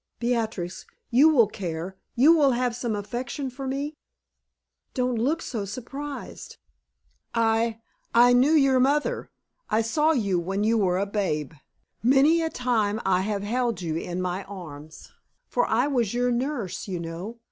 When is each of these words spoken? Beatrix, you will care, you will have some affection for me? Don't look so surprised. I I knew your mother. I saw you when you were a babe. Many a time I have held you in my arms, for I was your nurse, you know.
Beatrix, 0.19 0.87
you 1.11 1.29
will 1.29 1.45
care, 1.45 1.95
you 2.15 2.35
will 2.35 2.53
have 2.53 2.75
some 2.75 2.95
affection 2.95 3.51
for 3.51 3.67
me? 3.67 3.97
Don't 4.95 5.17
look 5.17 5.43
so 5.43 5.63
surprised. 5.63 6.57
I 7.35 7.81
I 8.11 8.33
knew 8.33 8.53
your 8.53 8.79
mother. 8.79 9.29
I 9.69 9.83
saw 9.83 10.13
you 10.13 10.39
when 10.39 10.63
you 10.63 10.75
were 10.79 10.97
a 10.97 11.05
babe. 11.05 11.53
Many 12.01 12.41
a 12.41 12.49
time 12.49 12.99
I 13.05 13.21
have 13.21 13.43
held 13.43 13.83
you 13.83 13.95
in 13.95 14.23
my 14.23 14.43
arms, 14.45 15.11
for 15.45 15.67
I 15.67 15.85
was 15.85 16.15
your 16.15 16.31
nurse, 16.31 16.87
you 16.87 16.99
know. 16.99 17.37